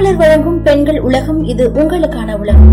பூமலர் 0.00 0.20
வழங்கும் 0.20 0.62
பெண்கள் 0.62 0.98
உலகம் 1.00 1.40
இது 1.44 1.64
உங்களுக்கான 1.68 2.36
உலகம். 2.38 2.70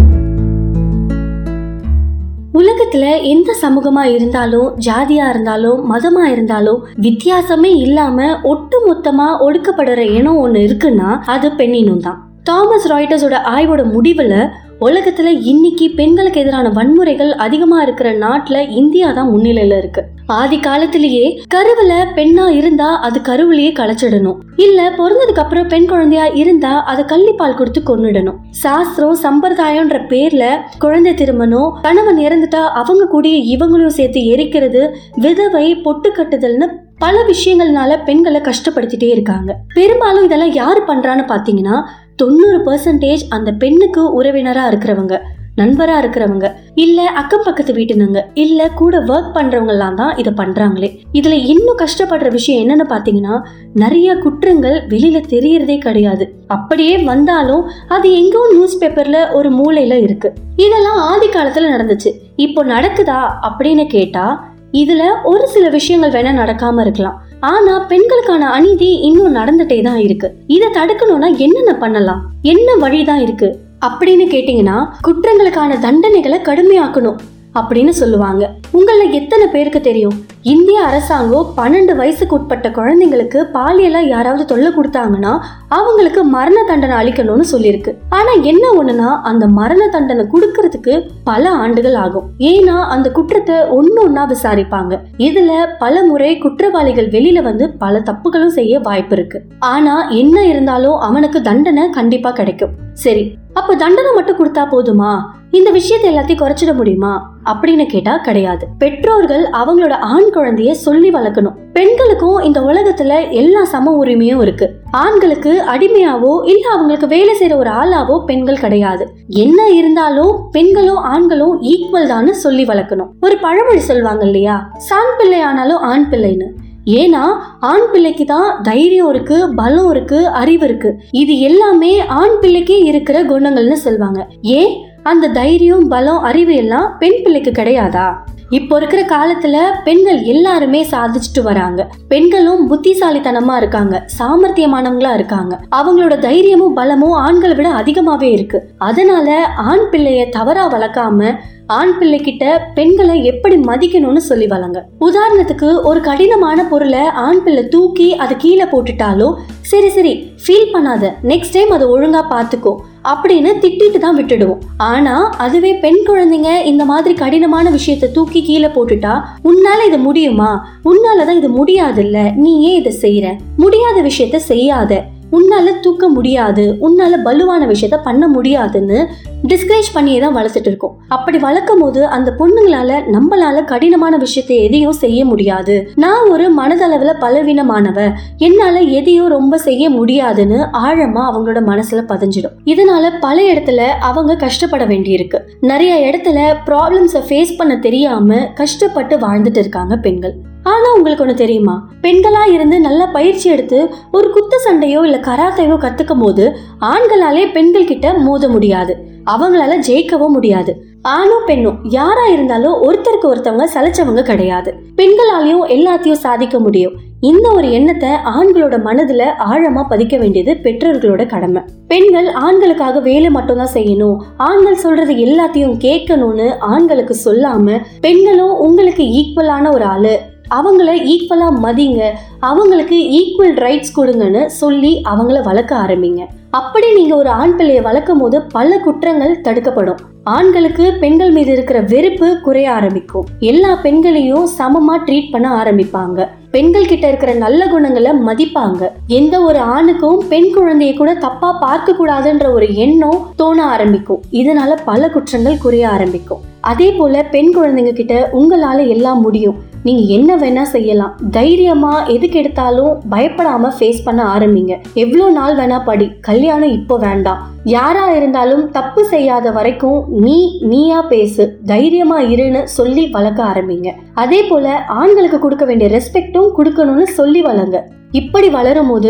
உலகத்துல 2.54 3.22
எந்த 3.24 3.56
சமூகமா 3.62 4.04
இருந்தாலும் 4.04 4.70
ஜாதியா 4.86 5.26
இருந்தாலும் 5.30 5.80
மதமா 5.92 6.24
இருந்தாலும் 6.26 6.80
வித்தியாசமே 7.02 7.72
இல்லாம 7.78 8.40
ஒட்டு 8.44 8.78
மொத்தமா 8.88 9.28
ஒடுக்கப்படுற 9.40 10.00
இனம் 10.00 10.40
ஒண்ணு 10.46 10.62
இருக்குன்னா 10.62 11.10
அது 11.26 11.50
பெண்ணினும் 11.50 12.00
தான். 12.00 12.22
தாமஸ் 12.44 12.88
ராய்டர்ஸோட 12.92 13.40
ஆய்வோட 13.56 13.84
முடிவுல 13.94 14.38
உலகத்துல 14.82 15.34
இன்னைக்கு 15.44 15.90
பெண்களுக்கு 15.90 16.40
எதிரான 16.40 16.70
வன்முறைகள் 16.70 17.34
அதிகமா 17.38 17.82
இருக்கிற 17.82 18.12
நாட்டுல 18.18 18.70
இந்தியா 18.70 19.12
தான் 19.12 19.30
முன்னிலையில 19.30 19.78
இருக்கு. 19.78 20.04
ஆதி 20.36 20.60
காலத்திலேயே 20.60 21.42
கருவுல 21.56 21.94
பெண்ணா 22.16 22.46
இருந்தா 22.50 23.00
அது 23.00 23.20
கருவுலயே 23.20 23.70
களைச்சிடணும். 23.74 24.40
இல்ல 24.56 24.90
பிறந்ததுக்கு 24.90 25.44
அப்புறம் 25.44 25.68
பெண் 25.68 25.88
குழந்தையா 25.88 26.26
இருந்தா 26.26 26.84
அதை 26.84 27.04
கள்ளிப்பால் 27.06 27.56
கொடுத்து 27.56 27.82
கொன்னுடணும். 27.82 28.40
சாஸ்திரம் 28.50 29.18
சம்பிரதாயம்ன்ற 29.24 30.00
பேர்ல 30.08 30.58
குழந்தை 30.80 31.14
திருமணம் 31.14 31.80
கணவன் 31.82 32.18
இறந்துட்டா 32.18 32.64
அவங்க 32.82 33.06
கூடிய 33.06 33.58
இவங்களையும் 33.58 33.98
சேர்த்து 34.00 34.20
எரிக்கிறது 34.20 34.90
விதவை 35.16 35.76
பொட்டு 35.76 36.12
கட்டுதல்னு 36.12 36.68
பல 36.98 37.24
விஷயங்கள்னால 37.24 38.04
பெண்களை 38.06 38.42
கஷ்டப்படுத்திட்டே 38.42 39.10
இருக்காங்க. 39.10 39.56
பெரும்பாலும் 39.74 40.24
இதெல்லாம் 40.24 40.54
யாரு 40.54 40.84
பண்றான்னு 40.88 41.26
பாத்தீங்கன்னா 41.34 41.84
தொண்ணூறு 42.16 42.58
பர்சன்டேஜ் 42.58 43.24
அந்த 43.30 43.52
பெண்ணுக்கு 43.52 44.22
உறவினரா 44.22 44.64
இருக்கிறவங்க. 44.68 45.20
நண்பரா 45.60 45.96
இருக்கிறவங்க 46.02 46.48
இல்ல 46.76 47.04
அக்கம் 47.04 47.44
பக்கத்து 47.46 47.74
வீட்டுனங்க 47.74 48.20
இல்ல 48.34 48.70
கூட 48.70 49.00
ஒர்க் 49.00 49.32
பண்றவங்க 49.34 49.68
எல்லாம் 49.68 49.96
தான் 49.96 50.18
இதை 50.18 50.34
பண்றாங்களே. 50.38 50.90
இதுல 51.14 51.36
இன்னும் 51.54 51.78
கஷ்டப்படுற 51.78 52.32
விஷயம் 52.32 52.62
என்னன்னு 52.64 52.86
பாத்தீங்கன்னா 52.90 53.42
நிறைய 53.74 54.16
குற்றங்கள் 54.16 54.78
வெளியில 54.90 55.22
தெரியறதே 55.30 55.78
கிடையாது. 55.78 56.36
அப்படியே 56.48 56.98
வந்தாலும் 56.98 57.64
அது 57.88 58.10
எங்கோ 58.12 58.48
நியூஸ் 58.52 58.84
பேப்பர்ல 58.84 59.34
ஒரு 59.34 59.52
மூலையில 59.52 60.04
இருக்கு. 60.04 60.34
இதெல்லாம் 60.56 61.00
ஆதி 61.12 61.28
காலத்துல 61.28 61.72
நடந்துச்சு. 61.76 62.12
இப்போ 62.36 62.64
நடக்குதா 62.64 63.22
அப்படின்னு 63.50 63.86
கேட்டா 63.88 64.56
இதுல 64.74 65.04
ஒரு 65.24 65.48
சில 65.48 65.70
விஷயங்கள் 65.70 66.12
வேணா 66.12 66.32
நடக்காம 66.42 66.82
இருக்கலாம். 66.82 67.18
ஆனா 67.40 67.80
பெண்களுக்கான 67.80 68.50
அநீதி 68.50 68.90
இன்னும் 69.00 69.36
நடந்துட்டே 69.36 69.84
தான் 69.84 69.98
இருக்கு. 69.98 70.28
இதை 70.48 70.68
தடுக்கணும்னா 70.68 71.30
என்னென்ன 71.38 71.74
பண்ணலாம்? 71.74 72.22
என்ன 72.42 72.76
வழிதான் 72.76 73.20
இருக்கு? 73.20 73.50
அப்படின்னு 73.86 74.26
கேட்டீங்கன்னா 74.34 74.78
குற்றங்களுக்கான 75.08 75.80
தண்டனைகளை 75.86 76.38
கடுமையாக்கணும். 76.42 77.20
அப்படின்னு 77.60 77.94
சொல்லுவாங்க. 78.02 78.44
உங்கள 78.74 79.12
எத்தனை 79.12 79.46
பேருக்கு 79.48 79.82
தெரியும்? 79.82 80.18
இந்திய 80.54 80.82
அரசாங்கம் 80.82 81.48
பன்னெண்டு 81.58 81.94
வயசுக்கு 81.96 82.36
உட்பட்ட 82.36 82.68
குழந்தைங்களுக்கு 82.70 83.40
பாலியலா 83.54 84.02
யாராவது 84.08 84.44
தொல்லை 84.46 84.72
கொடுத்தாங்கன்னா 84.72 85.34
அவங்களுக்கு 85.78 86.22
மரண 86.36 86.58
தண்டனை 86.68 86.96
அளிக்கணும்னு 86.98 87.46
சொல்லியிருக்கு. 87.52 87.94
ஆனா 88.10 88.32
என்ன 88.52 88.66
ஒண்ணுனா 88.80 89.10
அந்த 89.32 89.48
மரண 89.60 89.88
தண்டனை 89.88 90.26
கொடுக்கறதுக்கு 90.34 90.94
பல 91.24 91.50
ஆண்டுகள் 91.64 91.98
ஆகும். 92.04 92.28
ஏன்னா 92.52 92.78
அந்த 92.96 93.12
குற்றத்தை 93.12 93.58
ஒன்னு 93.80 94.00
ஒன்னா 94.08 94.26
விசாரிப்பாங்க. 94.34 95.00
இதுல 95.18 95.52
பல 95.80 96.04
முறை 96.04 96.38
குற்றவாளிகள் 96.38 97.10
வெளியில 97.10 97.42
வந்து 97.42 97.68
பல 97.84 98.04
தப்புகளும் 98.12 98.56
செய்ய 98.60 98.80
வாய்ப்பு 98.80 99.16
இருக்கு. 99.16 99.42
ஆனா 99.60 99.96
என்ன 100.22 100.46
இருந்தாலும் 100.46 100.98
அவனுக்கு 101.00 101.42
தண்டனை 101.42 101.90
கண்டிப்பா 101.90 102.32
கிடைக்கும். 102.32 102.76
சரி 103.06 103.26
அப்ப 103.54 103.76
தண்டனை 103.76 104.12
மட்டும் 104.16 104.40
கொடுத்தா 104.40 104.64
போதுமா? 104.72 105.12
இந்த 105.52 105.70
விஷயத்தை 105.70 106.16
எல்லாத்தையும் 106.16 106.40
குறைச்சிட 106.40 106.74
முடியுமா? 106.74 107.40
அப்படின்னு 107.46 107.86
கேட்டா 107.86 108.18
கிடையாது. 108.18 108.68
பெற்றோர்கள் 108.78 109.46
அவங்களோட 109.52 109.92
ஆண் 109.92 110.30
குழந்தைய 110.34 110.72
சொல்லி 110.72 111.10
வளர்க்கணும். 111.10 111.54
பெண்களுக்கும் 111.74 112.42
இந்த 112.42 112.60
உலகத்துல 112.60 113.32
எல்லா 113.32 113.64
சம 113.64 114.06
உரிமையும் 114.06 114.42
இருக்கு. 114.42 114.74
ஆண்களுக்கு 114.92 115.64
அடிமையாவோ 115.68 116.50
இல்ல 116.50 116.70
அவங்களுக்கு 116.72 117.08
வேலை 117.08 117.36
செய்யற 117.40 117.56
ஒரு 117.56 117.70
ஆளாவோ 117.70 118.26
பெண்கள் 118.26 118.58
கிடையாது. 118.58 119.10
என்ன 119.28 119.70
இருந்தாலும் 119.70 120.48
பெண்களும் 120.52 120.98
ஆண்களும் 120.98 121.62
ஈக்குவல் 121.62 122.08
தான் 122.08 122.34
சொல்லி 122.34 122.64
வளர்க்கணும். 122.64 123.10
ஒரு 123.22 123.38
பழமொழி 123.38 123.80
சொல்லுவாங்க 123.80 124.26
இல்லையா? 124.26 124.70
சாண் 124.78 125.18
பிள்ளை 125.18 125.42
ஆனாலும் 125.42 125.78
ஆண் 125.78 126.08
பிள்ளைன்னு. 126.12 126.46
ஏன்னா 126.86 127.22
ஆண் 127.60 127.92
பிள்ளைக்கு 127.92 128.26
தான் 128.26 128.62
தைரியம் 128.62 129.10
இருக்கு 129.10 129.54
பலம் 129.56 129.90
இருக்கு 129.90 130.28
அறிவு 130.28 130.66
இருக்கு. 130.66 131.00
இது 131.12 131.40
எல்லாமே 131.40 132.06
ஆண் 132.06 132.40
பிள்ளைக்கே 132.42 132.80
இருக்கிற 132.80 133.24
குணங்கள்னு 133.24 133.74
சொல்லுவாங்க. 133.74 134.28
ஏன்? 134.42 134.87
அந்த 135.10 135.28
தைரியம் 135.28 135.88
பலம் 135.88 136.22
அறிவு 136.30 136.54
எல்லாம் 136.56 136.88
பெண் 137.00 137.20
பிள்ளைக்கு 137.24 137.52
கிடையாதா? 137.52 138.08
இப்போ 138.50 138.74
இருக்கிற 138.78 139.02
காலத்துல 139.06 139.58
பெண்கள் 139.84 140.20
எல்லாருமே 140.24 140.82
சாதிச்சுட்டு 140.92 141.42
வராங்க. 141.42 141.82
பெண்களும் 142.08 142.62
புத்திசாலித்தனமா 142.72 143.56
இருக்காங்க 143.56 144.06
சாமர்த்தியமானவங்களா 144.20 145.14
இருக்காங்க. 145.14 145.60
அவங்களோட 145.76 146.20
தைரியமும் 146.20 146.74
பலமும் 146.74 147.16
ஆண்களை 147.26 147.56
விட 147.56 147.70
அதிகமாவே 147.74 148.30
இருக்கு. 148.32 148.62
அதனால 148.78 149.30
ஆண் 149.72 149.86
பிள்ளைய 149.92 150.30
தவறா 150.30 150.66
வளர்க்காம 150.72 151.36
ஆண் 151.76 151.94
பிள்ளை 152.00 152.18
கிட்ட 152.20 152.44
பெண்களை 152.76 153.16
எப்படி 153.30 153.56
மதிக்கணும்னு 153.56 154.22
சொல்லி 154.28 154.46
வளங்க. 154.48 154.78
உதாரணத்துக்கு 155.08 155.70
ஒரு 155.90 156.00
கடினமான 156.02 156.64
பொருளை 156.70 157.02
ஆண் 157.24 157.42
பிள்ளை 157.44 157.64
தூக்கி 157.74 158.08
அதை 158.24 158.36
கீழே 158.38 158.64
போட்டுட்டாலும் 158.64 159.34
சரி 159.72 159.90
சரி 159.96 160.14
ஃபீல் 160.44 160.72
பண்ணாத 160.74 161.12
நெக்ஸ்ட் 161.32 161.56
டைம் 161.56 161.74
அதை 161.78 161.88
ஒழுங்கா 161.88 162.22
பார்த்துக்கோ 162.34 162.74
அப்படின்னு 163.12 163.52
திட்டிட்டு 163.64 164.00
தான் 164.06 164.18
விட்டுடுவோம். 164.20 164.62
ஆனா 164.92 165.16
அதுவே 165.46 165.74
பெண் 165.84 166.00
குழந்தைங்க 166.08 166.52
இந்த 166.72 166.86
மாதிரி 166.86 167.14
கடினமான 167.24 167.70
விஷயத்த 167.70 168.12
தூக்கி 168.12 168.42
கீழே 168.44 168.68
போட்டுட்டா 168.68 169.14
உன்னால 169.52 169.86
இது 169.88 170.00
முடியுமா? 170.08 170.50
உன்னாலதான் 170.92 171.40
இது 171.42 171.52
முடியாதுல்ல 171.60 172.18
நீ 172.36 172.54
ஏன் 172.70 172.80
இதை 172.82 172.96
செய்யற 173.02 173.28
முடியாத 173.58 173.98
விஷயத்த 174.10 174.40
செய்யாத. 174.52 175.04
உன்னால 175.32 175.80
தூக்க 175.80 176.08
முடியாது 176.08 176.78
உன்னால 176.82 177.16
பலுவான 177.26 177.74
விஷயத்த 177.74 178.04
பண்ண 178.04 178.28
முடியாதுன்னு 178.28 179.08
டிஸ்கரேஜ் 179.48 179.90
பண்ணியே 179.94 180.20
தான் 180.20 180.36
வளர்த்துட்டு 180.36 180.70
இருக்கோம். 180.72 180.98
அப்படி 181.08 181.38
வளர்க்கும் 181.38 181.80
போது 181.80 182.06
அந்த 182.06 182.36
பொண்ணுங்களால 182.40 183.00
நம்மளால 183.16 183.64
கடினமான 183.64 184.18
விஷயத்தை 184.18 184.58
எதையும் 184.58 184.92
செய்ய 184.92 185.26
முடியாது. 185.26 185.92
நான் 185.96 186.30
ஒரு 186.30 186.54
மனதளவுல 186.58 187.14
பலவீனமானவ 187.22 188.14
என்னால 188.38 188.80
எதையும் 188.80 189.28
ரொம்ப 189.28 189.58
செய்ய 189.58 189.90
முடியாதுன்னு 189.90 190.56
ஆழமா 190.56 191.24
அவங்களோட 191.30 191.62
மனசுல 191.72 192.04
பதிஞ்சிடும். 192.08 192.58
இதனால 192.66 193.12
பல 193.20 193.42
இடத்துல 193.42 193.78
அவங்க 193.86 194.36
கஷ்டப்பட 194.36 194.86
வேண்டியிருக்கு. 194.86 195.40
நிறைய 195.62 195.94
இடத்துல 196.10 196.56
ப்ராப்ளம்ஸை 196.66 197.22
ஃபேஸ் 197.30 197.58
பண்ண 197.58 197.78
தெரியாம 197.78 198.36
கஷ்டப்பட்டு 198.56 199.18
வாழ்ந்துட்டு 199.18 199.58
இருக்காங்க 199.58 199.96
பெண்கள். 199.96 200.36
ஆனா 200.68 200.90
உங்களுக்கு 200.96 201.26
ஒண்ணு 201.26 201.42
தெரியுமா? 201.44 201.76
பெண்களா 202.02 202.44
இருந்து 202.54 202.80
நல்ல 202.80 203.02
பயிற்சி 203.08 203.50
எடுத்து 203.50 203.80
ஒரு 204.12 204.28
குத்து 204.32 204.58
சண்டையோ 204.66 205.02
இல்ல 205.04 205.18
கராத்தையோ 205.18 205.76
கத்துக்கும் 205.78 206.22
போது 206.22 206.46
ஆண்களாலே 206.82 207.52
பெண்கள் 207.52 207.90
கிட்ட 207.92 208.14
மோத 208.14 208.50
முடியாது. 208.50 208.96
அவங்களால 209.32 209.74
ஜெயிக்கவும் 209.88 210.36
முடியாது. 210.38 210.74
ஆணும் 211.02 211.46
பெண்ணும் 211.46 211.78
யாரா 211.84 212.26
இருந்தாலும் 212.26 212.78
ஒருத்தருக்கு 212.84 213.28
ஒருத்தவங்க 213.28 213.66
சலைச்சவங்க 213.76 214.22
கிடையாது. 214.22 214.74
பெண்களாலையும் 214.96 215.68
எல்லாத்தையும் 215.76 216.24
சாதிக்க 216.26 216.60
முடியும். 216.60 216.96
இந்த 217.22 217.52
ஒரு 217.52 217.68
எண்ணத்தை 217.72 218.10
ஆண்களோட 218.10 218.76
மனதுல 218.88 219.24
ஆழமா 219.52 219.84
பதிக்க 219.90 220.16
வேண்டியது 220.20 220.54
பெற்றோர்களோட 220.64 221.26
கடமை. 221.28 221.62
பெண்கள் 221.88 222.28
ஆண்களுக்காக 222.32 223.00
வேலை 223.00 223.30
மட்டும்தான் 223.30 223.74
செய்யணும். 223.74 224.18
ஆண்கள் 224.38 224.84
சொல்றது 224.86 225.14
எல்லாத்தையும் 225.14 225.78
கேட்கணும்னு 225.86 226.48
ஆண்களுக்கு 226.60 227.16
சொல்லாம 227.26 227.78
பெண்களும் 228.02 228.56
உங்களுக்கு 228.58 229.04
ஈக்குவலான 229.04 229.74
ஒரு 229.74 229.84
ஆளு. 229.84 230.16
அவங்கள 230.52 230.92
ஈக்குவலாக 231.14 231.60
மதிங்க. 231.64 232.10
அவங்களுக்கு 232.40 232.96
ஈக்குவல் 232.96 233.60
ரைட்ஸ் 233.66 233.96
கொடுங்கன்னு 233.98 234.46
சொல்லி 234.46 235.02
அவங்கள 235.10 235.44
வளர்க்க 235.44 235.76
ஆரம்பிங்க. 235.76 236.26
அப்படி 236.50 236.94
நீங்கள் 236.94 237.18
ஒரு 237.18 237.30
ஆண் 237.30 237.56
பிள்ளையை 237.56 237.84
வளர்க்கும் 237.84 238.18
போது 238.18 238.42
பல 238.42 238.80
குற்றங்கள் 238.80 239.42
தடுக்கப்படும். 239.42 239.98
ஆண்களுக்கு 240.24 240.94
பெண்கள் 241.00 241.32
மீது 241.32 241.52
இருக்கிற 241.52 241.82
வெறுப்பு 241.82 242.40
குறைய 242.42 242.72
ஆரம்பிக்கும். 242.72 243.26
எல்லா 243.40 243.76
பெண்களையும் 243.76 244.48
சமமா 244.60 244.96
ட்ரீட் 245.06 245.32
பண்ண 245.32 245.64
ஆரம்பிப்பாங்க. 245.64 246.28
பெண்கள் 246.52 246.86
கிட்ட 246.86 247.08
இருக்கிற 247.08 247.34
நல்ல 247.34 247.68
குணங்களை 247.68 248.12
மதிப்பாங்க. 248.12 248.90
எந்த 249.08 249.42
ஒரு 249.42 249.60
ஆணுக்கும் 249.60 250.24
பெண் 250.30 250.54
குழந்தைய 250.56 250.98
கூட 250.98 251.14
தப்பா 251.14 251.52
பார்க்க 251.52 251.96
கூடாதுன்ற 252.00 252.54
ஒரு 252.54 252.76
எண்ணம் 252.76 253.28
தோண 253.36 253.66
ஆரம்பிக்கும். 253.66 254.22
இதனால 254.32 254.78
பல 254.86 255.10
குற்றங்கள் 255.10 255.58
குறைய 255.58 255.90
ஆரம்பிக்கும். 255.90 256.40
அதே 256.62 256.92
போல 256.92 257.24
பெண் 257.24 257.54
குழந்தைங்க 257.58 257.94
கிட்ட 257.94 258.30
உங்களால 258.34 258.88
எல்லாம் 258.88 259.22
முடியும். 259.22 259.67
நீங்கள் 259.86 260.12
என்ன 260.16 260.32
வேணால் 260.42 260.72
செய்யலாம். 260.74 261.14
தைரியமாக 261.38 262.06
எதுக்கு 262.14 262.38
எடுத்தாலும் 262.42 262.94
பயப்படாமல் 263.14 263.76
ஃபேஸ் 263.78 264.02
பண்ண 264.08 264.22
ஆரம்பிங்க. 264.36 264.74
எவ்வளோ 265.04 265.26
நாள் 265.38 265.56
வேணா 265.60 265.78
படி. 265.90 266.08
கல்யாணம் 266.28 266.74
இப்போ 266.78 266.98
வேண்டாம். 267.06 267.42
யாராக 267.76 268.16
இருந்தாலும் 268.20 268.64
தப்பு 268.78 269.02
செய்யாத 269.14 269.52
வரைக்கும் 269.58 270.00
நீ 270.26 270.38
நீயா 270.72 271.02
பேசு. 271.14 271.46
தைரியமாக 271.74 272.30
இருன்னு 272.36 272.64
சொல்லி 272.78 273.06
வளர்க்க 273.18 273.50
ஆரம்பிங்க. 273.52 273.92
அதே 274.24 274.42
போல் 274.50 274.72
ஆண்களுக்கு 275.02 275.40
கொடுக்க 275.46 275.66
வேண்டிய 275.72 275.90
ரெஸ்பெக்டும் 275.98 276.50
கொடுக்கணும்னு 276.60 277.08
சொல்லி 277.20 277.44
வளங்க 277.50 277.84
இப்படி 278.22 278.50
வளரும் 278.58 278.90
போது 278.92 279.10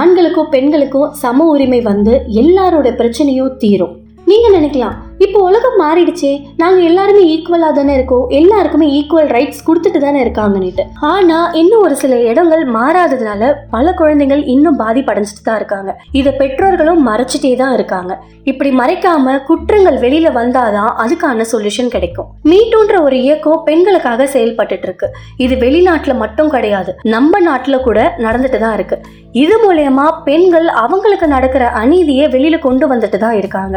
ஆண்களுக்கும் 0.00 0.52
பெண்களுக்கும் 0.54 1.10
சம 1.22 1.46
உரிமை 1.54 1.80
வந்து 1.90 2.14
எல்லாரோட 2.42 2.88
பிரச்சனையும் 3.00 3.56
தீரும். 3.64 3.94
நீங்கள் 4.30 4.56
நினைக்கலாம் 4.56 4.96
இப்போ 5.24 5.38
உலகம் 5.48 5.78
மாறிடுச்சே. 5.82 6.30
நாங்க 6.60 6.80
எல்லாருமே 6.88 7.22
ஈக்குவலா 7.34 7.68
தானே 7.78 7.92
இருக்கோம். 7.98 8.24
எல்லாருக்குமே 8.38 8.86
ஈக்குவல் 8.98 9.30
ரைட்ஸ் 9.36 9.64
கொடுத்துட்டு 9.68 10.00
தானே 10.04 10.18
இருக்காங்கன்னுட்டு. 10.24 10.84
ஆனா 11.12 11.38
இன்னும் 11.60 11.84
ஒரு 11.86 11.94
சில 12.02 12.16
இடங்கள் 12.30 12.62
மாறாததுனால 12.76 13.50
பல 13.74 13.94
குழந்தைகள் 14.00 14.42
இன்னும் 14.54 14.78
பாதிப்படைஞ்சிட்டு 14.82 15.44
தான் 15.48 15.58
இருக்காங்க. 15.60 15.92
இதை 16.20 16.32
பெற்றோர்களும் 16.42 17.02
மறைச்சிட்டே 17.10 17.52
தான் 17.62 17.74
இருக்காங்க. 17.78 18.14
இப்படி 18.50 18.70
மறைக்காம 18.80 19.36
குற்றங்கள் 19.48 19.98
வெளியில 20.04 20.28
வந்தாதான் 20.40 20.92
அதுக்கான 21.04 21.46
சொல்யூஷன் 21.52 21.92
கிடைக்கும். 21.94 22.28
மீட்டுன்ற 22.50 22.96
ஒரு 23.06 23.16
இயக்கம் 23.26 23.64
பெண்களுக்காக 23.68 24.28
செயல்பட்டுட்டு 24.34 24.88
இருக்கு 24.88 25.08
இது 25.46 25.56
வெளிநாட்டுல 25.64 26.14
மட்டும் 26.24 26.52
கிடையாது. 26.56 26.92
நம்ம 27.16 27.40
நாட்டுல 27.48 27.78
கூட 27.88 27.98
நடந்துட்டு 28.26 28.60
தான் 28.66 28.76
இருக்கு. 28.80 28.98
இது 29.42 29.56
மூலயமா 29.62 30.04
பெண்கள் 30.28 30.68
அவங்களுக்கு 30.82 31.26
நடக்கிற 31.34 31.64
அநீதியை 31.80 32.26
வெளியில 32.34 32.56
கொண்டு 32.66 32.86
வந்துட்டு 32.92 33.18
தான் 33.24 33.36
இருக்காங்க. 33.40 33.76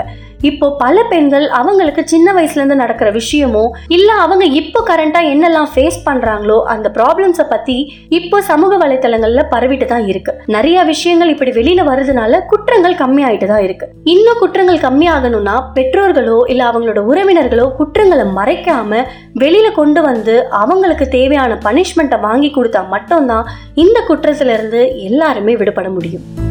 இப்போ 0.49 0.67
பல 0.83 1.03
பெண்கள் 1.09 1.29
அவங்களுக்கு 1.31 2.07
சின்ன 2.07 2.33
வயசுலேருந்து 2.33 2.75
நடக்கிற 2.75 3.11
விஷயமோ 3.11 3.69
இல்லை 3.87 4.15
அவங்க 4.15 4.45
இப்போ 4.45 4.83
கரண்டா 4.89 5.19
என்னெல்லாம் 5.19 5.69
ஃபேஸ் 5.75 6.05
பண்ணுறாங்களோ 6.05 6.63
அந்த 6.63 6.89
ப்ராப்ளம்ஸை 6.89 7.45
பற்றி 7.49 7.97
இப்போ 8.09 8.41
சமூக 8.41 8.77
வலைத்தளங்களில் 8.77 9.49
பரவிட்டு 9.49 9.85
தான் 9.85 10.07
இருக்கு. 10.07 10.33
நிறைய 10.45 10.83
விஷயங்கள் 10.83 11.29
இப்படி 11.29 11.51
வெளியில் 11.51 11.83
வருதுனால 11.83 12.45
குற்றங்கள் 12.45 12.95
கம்மியாயிட்டு 12.95 13.47
தான் 13.47 13.63
இருக்கு. 13.63 13.85
இன்னும் 14.03 14.39
குற்றங்கள் 14.39 14.79
கம்மியாகணும்னா 14.79 15.55
பெற்றோர்களோ 15.73 16.39
இல்லை 16.47 16.65
அவங்களோட 16.65 16.99
உறவினர்களோ 16.99 17.75
குற்றங்களை 17.75 18.23
மறைக்காம 18.23 19.01
வெளியில் 19.33 19.71
கொண்டு 19.71 20.01
வந்து 20.01 20.47
அவங்களுக்கு 20.49 21.07
தேவையான 21.07 21.59
பனிஷ்மெண்ட்டை 21.63 22.19
வாங்கி 22.19 22.51
கொடுத்தா 22.51 22.89
மட்டும்தான் 22.89 23.49
இந்த 23.73 24.03
குற்றத்திலிருந்து 24.07 24.93
எல்லாருமே 24.95 25.55
விடுபட 25.55 25.89
முடியும். 25.89 26.50